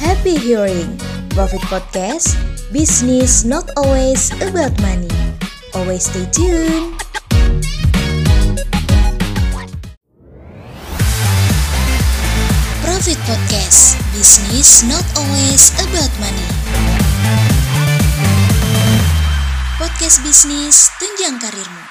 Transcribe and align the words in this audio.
Happy 0.00 0.40
hearing. 0.40 0.96
Profit 1.36 1.60
Podcast. 1.68 2.32
Business 2.72 3.44
not 3.44 3.68
always 3.76 4.32
about 4.40 4.72
money. 4.80 5.12
Always 5.76 6.08
stay 6.08 6.24
tuned. 6.32 6.96
Profit 12.80 13.20
Podcast. 13.28 14.00
Business 14.16 14.80
not 14.88 15.04
always 15.20 15.76
about 15.84 16.08
money. 16.24 16.48
Podcast 19.76 20.24
bisnis 20.24 20.88
tunjang 20.96 21.36
karirmu. 21.36 21.84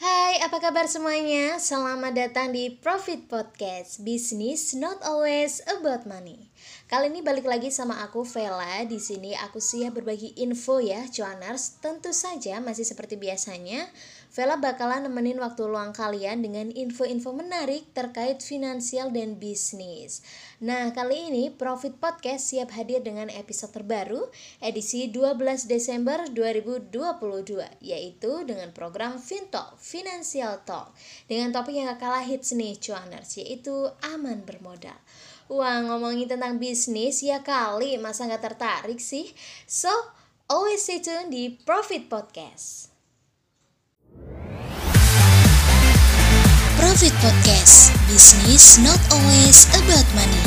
Hai, 0.00 0.40
kabar 0.60 0.84
semuanya? 0.84 1.56
Selamat 1.56 2.12
datang 2.12 2.52
di 2.52 2.68
Profit 2.68 3.32
Podcast. 3.32 4.04
Business 4.04 4.76
not 4.76 5.00
always 5.00 5.64
about 5.64 6.04
money. 6.04 6.52
Kali 6.84 7.08
ini 7.08 7.24
balik 7.24 7.48
lagi 7.48 7.72
sama 7.72 8.04
aku 8.04 8.28
Vela. 8.28 8.84
Di 8.84 9.00
sini 9.00 9.32
aku 9.32 9.56
siap 9.56 9.96
berbagi 9.96 10.36
info 10.36 10.76
ya, 10.76 11.08
cuaners. 11.08 11.80
Tentu 11.80 12.12
saja 12.12 12.60
masih 12.60 12.84
seperti 12.84 13.16
biasanya 13.16 13.88
Vela 14.30 14.60
bakalan 14.60 15.10
nemenin 15.10 15.42
waktu 15.42 15.66
luang 15.66 15.90
kalian 15.90 16.44
dengan 16.44 16.70
info-info 16.70 17.34
menarik 17.34 17.90
terkait 17.96 18.44
finansial 18.44 19.10
dan 19.10 19.40
bisnis. 19.40 20.22
Nah, 20.62 20.94
kali 20.94 21.32
ini 21.32 21.50
Profit 21.50 21.98
Podcast 21.98 22.52
siap 22.52 22.70
hadir 22.76 23.02
dengan 23.02 23.26
episode 23.26 23.74
terbaru 23.74 24.30
edisi 24.62 25.10
12 25.10 25.66
Desember 25.66 26.30
2022 26.30 27.82
yaitu 27.82 28.32
dengan 28.46 28.70
program 28.70 29.18
Fintalk, 29.18 29.80
Financial 29.82 30.49
Talk 30.66 30.90
dengan 31.30 31.54
topik 31.54 31.78
yang 31.78 31.90
gak 31.94 32.02
kalah 32.02 32.26
hits 32.26 32.50
nih 32.56 32.74
cuaners 32.82 33.38
yaitu 33.38 33.90
aman 34.02 34.42
bermodal. 34.42 34.98
Wah, 35.50 35.82
ngomongin 35.82 36.30
tentang 36.30 36.62
bisnis 36.62 37.26
ya 37.26 37.42
kali 37.42 37.98
masa 37.98 38.30
gak 38.30 38.42
tertarik 38.42 39.02
sih? 39.02 39.30
So, 39.66 39.90
always 40.46 40.82
stay 40.82 41.02
tune 41.02 41.30
di 41.30 41.58
Profit 41.62 42.06
Podcast. 42.06 42.90
Profit 46.80 47.12
Podcast 47.20 47.92
Business 48.08 48.80
not 48.80 48.98
always 49.12 49.68
about 49.78 50.08
money 50.16 50.42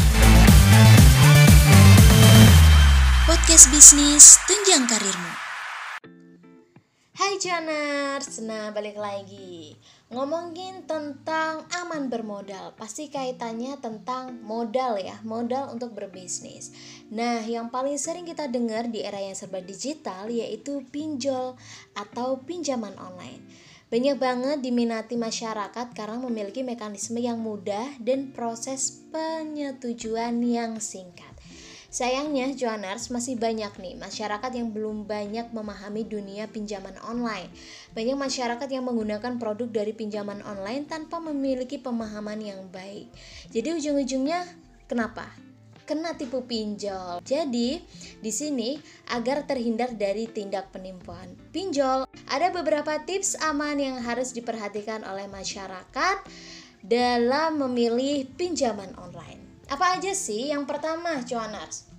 Podcast 3.30 3.70
bisnis 3.70 4.42
tunjang 4.50 4.90
karirmu 4.90 5.53
Hai 7.24 7.40
Janers, 7.40 8.44
nah 8.44 8.76
balik 8.76 9.00
lagi. 9.00 9.80
Ngomongin 10.12 10.84
tentang 10.84 11.64
aman 11.72 12.12
bermodal. 12.12 12.76
Pasti 12.76 13.08
kaitannya 13.08 13.80
tentang 13.80 14.44
modal 14.44 15.00
ya 15.00 15.24
Modal 15.24 15.72
untuk 15.72 15.96
berbisnis. 15.96 16.76
Nah 17.16 17.40
yang 17.48 17.72
paling 17.72 17.96
sering 17.96 18.28
kita 18.28 18.52
dengar 18.52 18.92
di 18.92 19.08
era 19.08 19.24
yang 19.24 19.40
serba 19.40 19.64
digital 19.64 20.28
Yaitu 20.28 20.84
pinjol 20.92 21.56
atau 21.96 22.44
pinjaman 22.44 22.92
online. 23.00 23.40
Banyak 23.88 24.20
banget 24.20 24.58
diminati 24.60 25.16
masyarakat 25.16 25.96
karena 25.96 26.20
memiliki 26.20 26.60
mekanisme 26.60 27.24
yang 27.24 27.40
mudah 27.40 28.04
dan 28.04 28.36
proses 28.36 29.00
penyetujuan 29.16 30.44
yang 30.44 30.76
singkat. 30.84 31.33
Sayangnya, 31.94 32.58
Joaners 32.58 33.14
masih 33.14 33.38
banyak 33.38 33.70
nih 33.78 33.94
masyarakat 34.02 34.50
yang 34.50 34.74
belum 34.74 35.06
banyak 35.06 35.54
memahami 35.54 36.02
dunia 36.10 36.50
pinjaman 36.50 36.98
online. 37.06 37.54
Banyak 37.94 38.18
masyarakat 38.18 38.66
yang 38.66 38.90
menggunakan 38.90 39.38
produk 39.38 39.70
dari 39.70 39.94
pinjaman 39.94 40.42
online 40.42 40.90
tanpa 40.90 41.22
memiliki 41.22 41.78
pemahaman 41.78 42.42
yang 42.42 42.66
baik. 42.74 43.14
Jadi 43.54 43.78
ujung-ujungnya 43.78 44.42
kenapa? 44.90 45.30
kena 45.84 46.16
tipu 46.16 46.48
pinjol. 46.48 47.20
Jadi, 47.28 47.84
di 48.24 48.32
sini 48.32 48.80
agar 49.12 49.44
terhindar 49.44 49.92
dari 50.00 50.32
tindak 50.32 50.72
penipuan 50.72 51.36
pinjol, 51.52 52.08
ada 52.32 52.48
beberapa 52.56 53.04
tips 53.04 53.36
aman 53.44 53.76
yang 53.76 54.00
harus 54.00 54.32
diperhatikan 54.32 55.04
oleh 55.04 55.28
masyarakat 55.28 56.24
dalam 56.80 57.60
memilih 57.60 58.24
pinjaman 58.40 58.96
online. 58.96 59.43
Apa 59.74 59.98
aja 59.98 60.14
sih? 60.14 60.54
Yang 60.54 60.70
pertama, 60.70 61.26
cuaners. 61.26 61.90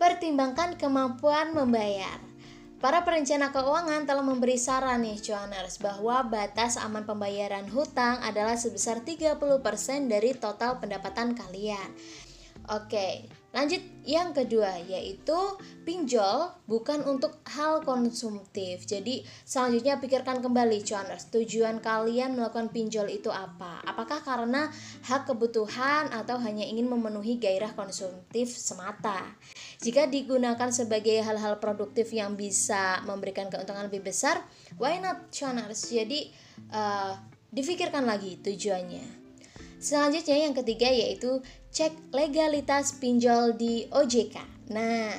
Pertimbangkan 0.00 0.80
kemampuan 0.80 1.52
membayar. 1.52 2.16
Para 2.80 3.04
perencana 3.04 3.52
keuangan 3.52 4.08
telah 4.08 4.24
memberi 4.24 4.56
saran 4.56 5.04
nih 5.04 5.20
cuaners 5.20 5.76
bahwa 5.76 6.24
batas 6.24 6.80
aman 6.80 7.04
pembayaran 7.04 7.68
hutang 7.68 8.16
adalah 8.24 8.56
sebesar 8.56 9.04
30% 9.04 9.36
dari 10.08 10.32
total 10.32 10.80
pendapatan 10.80 11.36
kalian. 11.36 11.92
Oke, 12.72 13.28
lanjut 13.48 13.80
yang 14.04 14.36
kedua 14.36 14.76
yaitu 14.84 15.36
pinjol 15.84 16.52
bukan 16.68 17.00
untuk 17.08 17.40
hal 17.48 17.80
konsumtif. 17.80 18.84
Jadi 18.84 19.24
selanjutnya 19.44 19.96
pikirkan 20.00 20.44
kembali 20.44 20.84
cuaners, 20.84 21.32
tujuan 21.32 21.80
kalian 21.80 22.36
melakukan 22.36 22.68
pinjol 22.68 23.08
itu 23.08 23.32
apa? 23.32 23.80
Apakah 23.88 24.20
karena 24.20 24.68
hak 25.08 25.28
kebutuhan 25.28 26.12
atau 26.12 26.36
hanya 26.44 26.64
ingin 26.64 26.88
memenuhi 26.88 27.40
gairah 27.40 27.72
konsumtif 27.72 28.52
semata? 28.52 29.24
Jika 29.80 30.08
digunakan 30.08 30.68
sebagai 30.68 31.24
hal-hal 31.24 31.56
produktif 31.56 32.12
yang 32.12 32.36
bisa 32.36 33.00
memberikan 33.08 33.48
keuntungan 33.48 33.88
lebih 33.88 34.04
besar, 34.08 34.44
why 34.76 35.00
not 35.00 35.32
cuaners? 35.32 35.88
Jadi 35.88 36.28
uh, 36.68 37.16
difikirkan 37.48 38.04
lagi 38.04 38.36
tujuannya. 38.44 39.17
Selanjutnya 39.78 40.42
yang 40.42 40.54
ketiga 40.58 40.90
yaitu 40.90 41.38
cek 41.70 42.10
legalitas 42.10 42.98
pinjol 42.98 43.54
di 43.54 43.86
OJK. 43.94 44.42
Nah, 44.74 45.14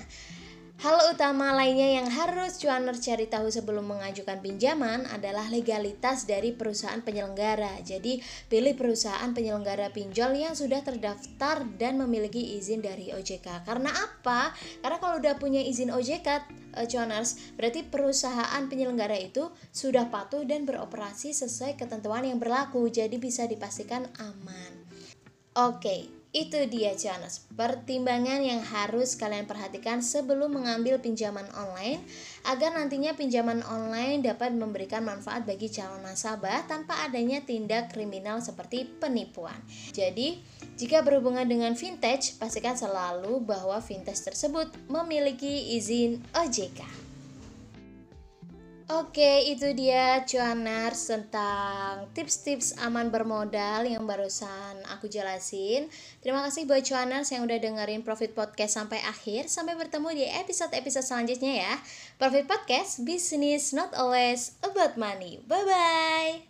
Hal 0.79 0.95
utama 1.12 1.51
lainnya 1.51 2.00
yang 2.00 2.07
harus 2.07 2.56
cuaner 2.56 2.95
cari 2.95 3.28
tahu 3.28 3.51
sebelum 3.51 3.84
mengajukan 3.84 4.40
pinjaman 4.40 5.12
adalah 5.12 5.51
legalitas 5.51 6.23
dari 6.23 6.56
perusahaan 6.56 7.03
penyelenggara. 7.03 7.84
Jadi, 7.84 8.23
pilih 8.47 8.79
perusahaan 8.79 9.28
penyelenggara 9.35 9.91
pinjol 9.91 10.39
yang 10.39 10.56
sudah 10.56 10.79
terdaftar 10.79 11.68
dan 11.75 12.00
memiliki 12.00 12.56
izin 12.56 12.79
dari 12.79 13.12
OJK. 13.12 13.68
Karena 13.68 13.91
apa? 13.91 14.56
Karena 14.79 14.97
kalau 15.03 15.19
udah 15.19 15.35
punya 15.35 15.59
izin 15.59 15.91
OJK, 15.91 16.47
cuaners, 16.88 17.35
berarti 17.59 17.84
perusahaan 17.84 18.63
penyelenggara 18.72 19.19
itu 19.19 19.51
sudah 19.75 20.07
patuh 20.07 20.47
dan 20.47 20.63
beroperasi 20.63 21.35
sesuai 21.35 21.75
ketentuan 21.75 22.23
yang 22.23 22.39
berlaku. 22.39 22.88
Jadi 22.88 23.19
bisa 23.19 23.44
dipastikan 23.44 24.07
aman. 24.16 24.88
Oke, 25.59 25.75
okay. 25.75 26.19
Itu 26.29 26.62
dia 26.69 26.94
Jonas, 26.94 27.41
pertimbangan 27.57 28.45
yang 28.45 28.62
harus 28.62 29.17
kalian 29.17 29.50
perhatikan 29.50 30.06
sebelum 30.06 30.62
mengambil 30.62 31.01
pinjaman 31.01 31.50
online 31.57 32.06
agar 32.45 32.78
nantinya 32.78 33.17
pinjaman 33.17 33.66
online 33.66 34.22
dapat 34.22 34.53
memberikan 34.53 35.01
manfaat 35.01 35.50
bagi 35.50 35.73
calon 35.73 36.06
nasabah 36.06 36.69
tanpa 36.69 37.01
adanya 37.09 37.41
tindak 37.41 37.89
kriminal 37.89 38.45
seperti 38.45 38.85
penipuan. 39.01 39.57
Jadi, 39.89 40.38
jika 40.78 41.01
berhubungan 41.01 41.50
dengan 41.50 41.73
vintage, 41.73 42.38
pastikan 42.38 42.78
selalu 42.78 43.41
bahwa 43.41 43.81
vintage 43.81 44.22
tersebut 44.22 44.69
memiliki 44.85 45.73
izin 45.81 46.22
OJK. 46.38 47.08
Oke, 48.89 49.45
itu 49.45 49.69
dia 49.77 50.25
cuaners 50.25 51.13
tentang 51.13 52.09
tips-tips 52.17 52.73
aman 52.81 53.13
bermodal 53.13 53.85
yang 53.85 54.09
barusan 54.09 54.81
aku 54.89 55.05
jelasin. 55.05 55.85
Terima 56.25 56.41
kasih 56.41 56.66
buat 56.66 56.81
cuaners 56.81 57.29
yang 57.29 57.45
udah 57.45 57.61
dengerin 57.61 58.01
Profit 58.01 58.33
Podcast 58.33 58.81
sampai 58.81 58.97
akhir. 59.05 59.45
Sampai 59.45 59.77
bertemu 59.77 60.09
di 60.17 60.25
episode-episode 60.25 61.05
selanjutnya 61.05 61.69
ya. 61.69 61.73
Profit 62.17 62.50
Podcast, 62.50 63.05
business 63.05 63.77
not 63.77 63.94
always 63.94 64.57
about 64.66 64.97
money. 64.97 65.38
Bye-bye. 65.45 66.50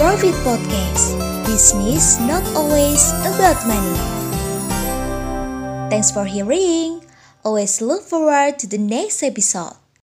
Profit 0.00 0.36
Podcast, 0.40 1.20
business 1.44 2.16
not 2.24 2.40
always 2.56 3.12
about 3.28 3.60
money. 3.68 4.00
Thanks 5.92 6.08
for 6.08 6.24
hearing. 6.24 7.11
Always 7.44 7.80
look 7.82 8.02
forward 8.02 8.58
to 8.60 8.68
the 8.68 8.78
next 8.78 9.22
episode. 9.22 9.81